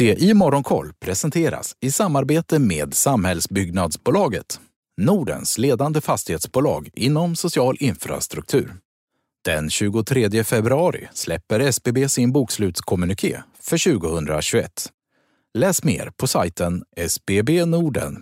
Det 0.00 0.22
i 0.22 0.34
Morgonkoll 0.34 0.92
presenteras 1.00 1.76
i 1.80 1.90
samarbete 1.90 2.58
med 2.58 2.94
Samhällsbyggnadsbolaget, 2.94 4.60
Nordens 4.96 5.58
ledande 5.58 6.00
fastighetsbolag 6.00 6.88
inom 6.94 7.36
social 7.36 7.76
infrastruktur. 7.80 8.74
Den 9.44 9.70
23 9.70 10.44
februari 10.44 11.08
släpper 11.12 11.60
SBB 11.60 12.08
sin 12.08 12.32
bokslutskommuniké 12.32 13.42
för 13.58 13.98
2021. 13.98 14.70
Läs 15.58 15.84
mer 15.84 16.12
på 16.16 16.26
sajten 16.26 16.82
sbbnorden.se. 17.08 18.14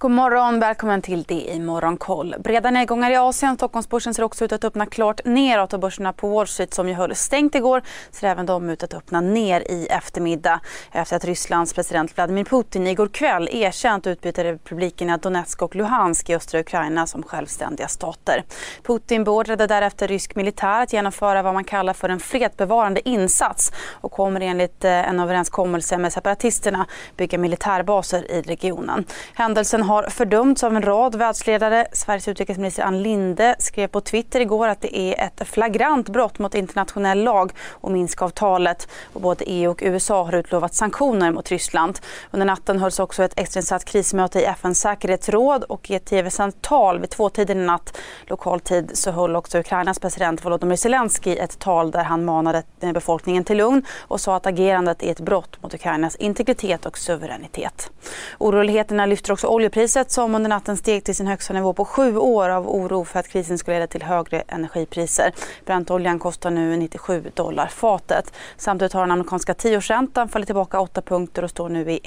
God 0.00 0.10
morgon, 0.10 0.60
välkommen 0.60 1.02
till 1.02 1.22
det 1.22 1.52
i 1.54 1.60
Morgonkoll. 1.60 2.34
Breda 2.38 2.70
nedgångar 2.70 3.10
i 3.10 3.16
Asien. 3.16 3.56
Stockholmsbörsen 3.56 4.14
ser 4.14 4.22
också 4.22 4.44
ut 4.44 4.52
att 4.52 4.64
öppna 4.64 4.86
klart 4.86 5.20
neråt 5.24 5.72
och 5.72 5.80
börserna 5.80 6.12
på 6.12 6.28
Wall 6.28 6.46
Street 6.46 6.74
som 6.74 6.88
ju 6.88 6.94
höll 6.94 7.14
stängt 7.14 7.54
igår 7.54 7.82
ser 8.10 8.28
även 8.28 8.46
de 8.46 8.70
ut 8.70 8.82
att 8.82 8.94
öppna 8.94 9.20
ner 9.20 9.60
i 9.60 9.86
eftermiddag 9.86 10.60
efter 10.92 11.16
att 11.16 11.24
Rysslands 11.24 11.74
president 11.74 12.16
Vladimir 12.16 12.44
Putin 12.44 12.86
igår 12.86 13.08
kväll 13.08 13.48
erkänt 13.52 14.06
utbytarrepublikerna 14.06 15.16
Donetsk 15.16 15.62
och 15.62 15.76
Luhansk 15.76 16.30
i 16.30 16.34
östra 16.34 16.60
Ukraina 16.60 17.06
som 17.06 17.22
självständiga 17.22 17.88
stater. 17.88 18.44
Putin 18.82 19.24
beordrade 19.24 19.66
därefter 19.66 20.08
rysk 20.08 20.34
militär 20.34 20.82
att 20.82 20.92
genomföra 20.92 21.42
vad 21.42 21.54
man 21.54 21.64
kallar 21.64 21.92
för 21.92 22.08
en 22.08 22.20
fredsbevarande 22.20 23.08
insats 23.08 23.72
och 23.92 24.12
kommer 24.12 24.40
enligt 24.40 24.84
eh, 24.84 25.08
en 25.08 25.20
överenskommelse 25.20 25.98
med 25.98 26.12
separatisterna 26.12 26.86
bygga 27.16 27.38
militärbaser 27.38 28.30
i 28.30 28.42
regionen. 28.42 29.04
Händelsen 29.34 29.89
har 29.90 30.02
fördömts 30.02 30.64
av 30.64 30.76
en 30.76 30.82
rad 30.82 31.14
världsledare. 31.14 31.86
Sveriges 31.92 32.28
utrikesminister 32.28 32.82
Ann 32.82 33.02
Linde 33.02 33.56
skrev 33.58 33.86
på 33.86 34.00
Twitter 34.00 34.40
igår 34.40 34.68
att 34.68 34.80
det 34.80 34.98
är 34.98 35.26
ett 35.26 35.48
flagrant 35.48 36.08
brott 36.08 36.38
mot 36.38 36.54
internationell 36.54 37.22
lag 37.22 37.52
och 37.70 37.90
Minskavtalet. 37.90 38.88
Och 39.12 39.20
både 39.20 39.44
EU 39.44 39.70
och 39.70 39.80
USA 39.82 40.24
har 40.24 40.34
utlovat 40.34 40.74
sanktioner 40.74 41.30
mot 41.30 41.48
Ryssland. 41.48 41.98
Under 42.30 42.46
natten 42.46 42.78
hölls 42.78 42.98
också 42.98 43.22
ett 43.22 43.32
extrainsatt 43.36 43.84
krismöte 43.84 44.40
i 44.40 44.44
FNs 44.44 44.80
säkerhetsråd 44.80 45.64
och 45.64 45.90
i 45.90 45.94
ett 45.94 46.04
tv-sänt 46.04 46.62
tal 46.62 47.00
vid 47.00 47.10
tvåtiden 47.10 47.60
i 47.60 47.64
natt 47.64 47.98
lokal 48.26 48.60
tid 48.60 48.90
så 48.94 49.10
höll 49.10 49.36
också 49.36 49.58
Ukrainas 49.58 49.98
president 49.98 50.44
Volodymyr 50.44 50.76
Zelensky 50.76 51.36
ett 51.36 51.58
tal 51.58 51.90
där 51.90 52.04
han 52.04 52.24
manade 52.24 52.62
befolkningen 52.80 53.44
till 53.44 53.56
lugn 53.56 53.82
och 53.98 54.20
sa 54.20 54.36
att 54.36 54.46
agerandet 54.46 55.02
är 55.02 55.10
ett 55.10 55.20
brott 55.20 55.62
mot 55.62 55.74
Ukrainas 55.74 56.16
integritet 56.16 56.86
och 56.86 56.98
suveränitet. 56.98 57.90
Oroligheterna 58.38 59.06
lyfter 59.06 59.32
också 59.32 59.46
oljepriset 59.46 59.79
Oljepriset 59.80 60.10
som 60.10 60.34
under 60.34 60.48
natten 60.48 60.76
steg 60.76 61.04
till 61.04 61.14
sin 61.14 61.26
högsta 61.26 61.52
nivå 61.54 61.72
på 61.72 61.84
sju 61.84 62.16
år 62.16 62.48
av 62.48 62.68
oro 62.68 63.04
för 63.04 63.20
att 63.20 63.28
krisen 63.28 63.58
skulle 63.58 63.76
leda 63.76 63.86
till 63.86 64.02
högre 64.02 64.40
energipriser. 64.40 65.32
Brentoljan 65.66 66.18
kostar 66.18 66.50
nu 66.50 66.76
97 66.76 67.24
dollar 67.34 67.66
fatet. 67.66 68.32
Samtidigt 68.56 68.92
har 68.92 69.00
den 69.00 69.10
amerikanska 69.10 69.54
tioårsräntan 69.54 70.28
fallit 70.28 70.46
tillbaka 70.46 70.80
8 70.80 71.02
punkter 71.02 71.44
och 71.44 71.50
står 71.50 71.68
nu 71.68 71.90
i 71.92 71.96
1. 71.96 72.04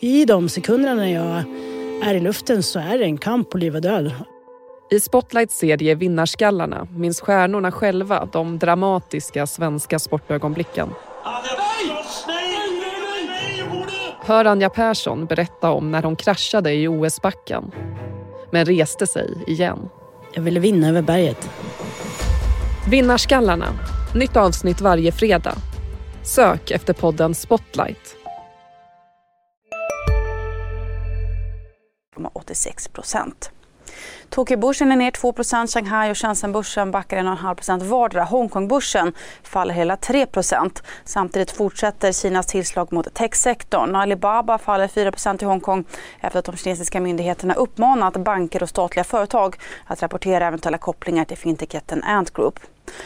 I 0.00 0.24
de 0.24 0.48
sekunderna 0.48 0.94
när 0.94 1.14
jag 1.14 1.44
är 2.10 2.14
i 2.14 2.20
luften 2.20 2.62
så 2.62 2.78
är 2.78 2.98
det 2.98 3.04
en 3.04 3.18
kamp 3.18 3.50
på 3.50 3.58
liv 3.58 3.74
och 3.74 3.82
död. 3.82 4.12
I 4.90 5.00
Spotlights 5.00 5.58
serie 5.58 5.94
Vinnarskallarna 5.94 6.88
minns 6.96 7.20
stjärnorna 7.20 7.72
själva 7.72 8.28
de 8.32 8.58
dramatiska 8.58 9.46
svenska 9.46 9.98
sportögonblicken. 9.98 10.90
Hör 14.24 14.44
Anja 14.44 14.70
Persson 14.70 15.26
berätta 15.26 15.70
om 15.70 15.90
när 15.90 16.02
hon 16.02 16.16
kraschade 16.16 16.72
i 16.72 16.88
OS-backen. 16.88 17.70
Men 18.50 18.64
reste 18.64 19.06
sig 19.06 19.44
igen. 19.46 19.88
Jag 20.34 20.42
ville 20.42 20.60
vinna 20.60 20.88
över 20.88 21.02
berget. 21.02 21.50
Vinnarskallarna. 22.90 23.66
Nytt 24.14 24.36
avsnitt 24.36 24.80
varje 24.80 25.12
fredag. 25.12 25.54
Sök 26.22 26.70
efter 26.70 26.92
podden 26.92 27.34
Spotlight. 27.34 28.16
86 32.34 32.88
procent. 32.88 33.53
Tokyobörsen 34.30 34.92
är 34.92 34.96
ner 34.96 35.10
2% 35.10 35.72
Shanghai 35.72 36.12
och 36.12 36.18
Shenzhenbörsen 36.18 36.90
backar 36.90 37.16
1,5% 37.16 37.82
vardera. 37.84 38.24
Hongkongbörsen 38.24 39.12
faller 39.42 39.74
hela 39.74 39.96
3% 39.96 40.82
Samtidigt 41.04 41.50
fortsätter 41.50 42.12
Kinas 42.12 42.46
tillslag 42.46 42.92
mot 42.92 43.14
techsektorn. 43.14 43.96
Alibaba 43.96 44.58
faller 44.58 44.88
4% 44.88 45.42
i 45.42 45.44
Hongkong 45.46 45.84
efter 46.20 46.38
att 46.38 46.44
de 46.44 46.56
kinesiska 46.56 47.00
myndigheterna 47.00 47.54
uppmanat 47.54 48.16
banker 48.16 48.62
och 48.62 48.68
statliga 48.68 49.04
företag 49.04 49.56
att 49.86 50.02
rapportera 50.02 50.46
eventuella 50.46 50.78
kopplingar 50.78 51.24
till 51.24 51.38
fintechjätten 51.38 52.02
Ant 52.04 52.32
Group. 52.32 52.60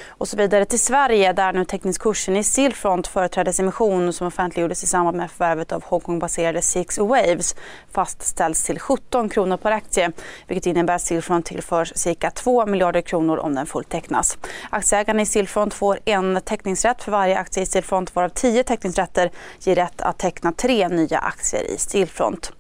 Och 0.09 0.29
så 0.29 0.37
vidare 0.37 0.65
till 0.65 0.81
Sverige 0.81 1.33
där 1.33 1.53
nu 1.53 1.65
teckningskursen 1.65 2.37
i 2.37 2.45
Stillfront 2.45 3.07
företrädesemission 3.07 4.13
som 4.13 4.27
offentliggjordes 4.27 4.83
i 4.83 4.87
samband 4.87 5.17
med 5.17 5.31
förvärvet 5.31 5.73
av 5.73 5.85
Hongkongbaserade 5.85 6.63
Six 6.63 6.99
Waves 6.99 7.55
fastställs 7.93 8.65
till 8.65 8.79
17 8.79 9.29
kronor 9.29 9.57
per 9.57 9.71
aktie 9.71 10.13
vilket 10.47 10.67
innebär 10.67 10.95
att 10.95 11.03
Stillfront 11.03 11.47
tillförs 11.47 11.93
cirka 11.97 12.31
2 12.31 12.67
miljarder 12.67 13.01
kronor 13.01 13.39
om 13.39 13.55
den 13.55 13.67
fulltecknas. 13.67 14.39
Aktieägarna 14.71 15.23
i 15.23 15.27
Stillfront 15.27 15.75
får 15.75 15.99
en 16.05 16.41
teckningsrätt 16.45 17.03
för 17.03 17.13
varje 17.13 17.39
aktie 17.39 17.63
i 17.63 17.67
Stillfront 17.67 18.15
varav 18.15 18.29
10 18.29 18.65
teckningsrätter 18.65 19.31
ger 19.61 19.75
rätt 19.75 20.01
att 20.01 20.19
teckna 20.19 20.53
tre 20.53 20.89
nya 20.89 21.19
aktier 21.19 21.63
i 21.63 21.79
Stillfront. 21.79 22.53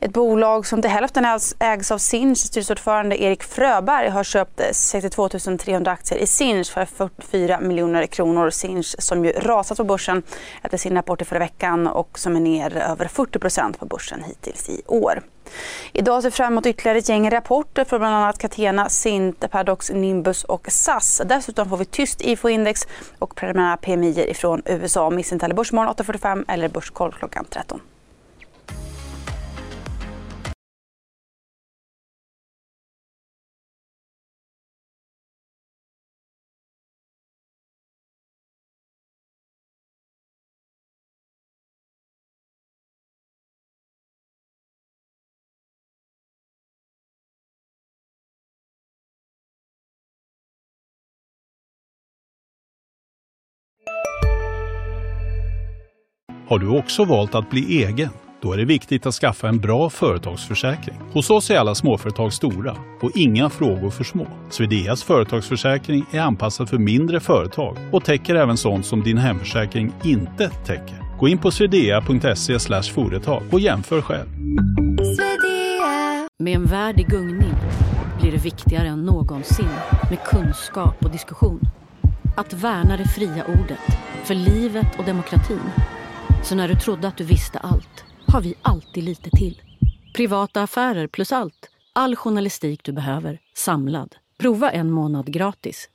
Ett 0.00 0.12
bolag 0.12 0.66
som 0.66 0.82
till 0.82 0.90
hälften 0.90 1.24
ägs 1.58 1.90
av 1.90 1.98
Sinch 1.98 2.38
styrelseordförande 2.38 3.22
Erik 3.22 3.42
Fröberg 3.42 4.08
har 4.08 4.24
köpt 4.24 4.60
62 4.72 5.28
300 5.28 5.90
aktier 5.90 6.18
i 6.18 6.26
Sinch 6.26 6.57
för 6.64 6.84
44 6.84 7.60
miljoner 7.60 8.06
kronor. 8.06 8.50
Sinch 8.50 8.94
som 8.98 9.24
ju 9.24 9.32
rasat 9.32 9.76
på 9.76 9.84
börsen 9.84 10.22
efter 10.62 10.78
sin 10.78 10.94
rapport 10.94 11.22
i 11.22 11.24
förra 11.24 11.38
veckan 11.38 11.86
och 11.86 12.18
som 12.18 12.36
är 12.36 12.40
ner 12.40 12.76
över 12.76 13.08
40 13.08 13.78
på 13.78 13.86
börsen 13.86 14.22
hittills 14.24 14.68
i 14.68 14.82
år. 14.86 15.22
Idag 15.92 16.22
ser 16.22 16.30
vi 16.30 16.36
fram 16.36 16.52
emot 16.52 16.66
ytterligare 16.66 16.98
ett 16.98 17.08
gäng 17.08 17.30
rapporter 17.30 17.84
från 17.84 17.98
bland 17.98 18.14
annat 18.14 18.38
Catena, 18.38 18.88
Sint, 18.88 19.50
Paradox, 19.50 19.90
Nimbus 19.90 20.44
och 20.44 20.66
SAS. 20.70 21.22
Dessutom 21.24 21.68
får 21.68 21.76
vi 21.76 21.84
tyst 21.84 22.20
IFO-index 22.20 22.86
och 23.18 23.34
preliminära 23.34 23.76
PMI 23.76 24.34
från 24.34 24.62
USA. 24.64 25.10
Missa 25.10 25.34
inte 25.34 25.44
heller 25.44 25.56
Börsmorgon 25.56 25.94
8.45 25.94 26.44
eller 26.48 26.68
Börskoll 26.68 27.12
klockan 27.12 27.44
13. 27.50 27.80
Har 56.48 56.58
du 56.58 56.68
också 56.68 57.04
valt 57.04 57.34
att 57.34 57.50
bli 57.50 57.84
egen? 57.84 58.10
Då 58.42 58.52
är 58.52 58.56
det 58.56 58.64
viktigt 58.64 59.06
att 59.06 59.14
skaffa 59.14 59.48
en 59.48 59.58
bra 59.58 59.90
företagsförsäkring. 59.90 60.96
Hos 61.12 61.30
oss 61.30 61.50
är 61.50 61.58
alla 61.58 61.74
småföretag 61.74 62.32
stora 62.32 62.76
och 63.00 63.10
inga 63.14 63.50
frågor 63.50 63.90
för 63.90 64.04
små. 64.04 64.26
Swedeas 64.50 65.02
företagsförsäkring 65.02 66.04
är 66.12 66.20
anpassad 66.20 66.68
för 66.68 66.78
mindre 66.78 67.20
företag 67.20 67.76
och 67.92 68.04
täcker 68.04 68.34
även 68.34 68.56
sånt 68.56 68.86
som 68.86 69.02
din 69.02 69.18
hemförsäkring 69.18 69.92
inte 70.04 70.50
täcker. 70.50 71.18
Gå 71.18 71.28
in 71.28 71.38
på 71.38 71.50
swedea.se 71.50 72.58
företag 72.82 73.42
och 73.50 73.60
jämför 73.60 74.02
själv. 74.02 74.28
Med 76.38 76.54
en 76.54 76.64
värld 76.64 77.00
i 77.00 77.02
gungning 77.02 77.54
blir 78.20 78.32
det 78.32 78.44
viktigare 78.44 78.88
än 78.88 79.04
någonsin 79.04 79.70
med 80.10 80.18
kunskap 80.24 81.04
och 81.04 81.10
diskussion. 81.10 81.60
Att 82.36 82.52
värna 82.52 82.96
det 82.96 83.08
fria 83.08 83.44
ordet, 83.44 83.98
för 84.24 84.34
livet 84.34 84.98
och 84.98 85.04
demokratin 85.04 85.60
så 86.42 86.54
när 86.54 86.68
du 86.68 86.74
trodde 86.74 87.08
att 87.08 87.16
du 87.16 87.24
visste 87.24 87.58
allt 87.58 88.04
har 88.26 88.40
vi 88.40 88.54
alltid 88.62 89.04
lite 89.04 89.30
till. 89.30 89.62
Privata 90.14 90.62
affärer 90.62 91.06
plus 91.06 91.32
allt. 91.32 91.70
All 91.92 92.16
journalistik 92.16 92.84
du 92.84 92.92
behöver, 92.92 93.40
samlad. 93.54 94.16
Prova 94.38 94.70
en 94.70 94.90
månad 94.90 95.32
gratis 95.32 95.88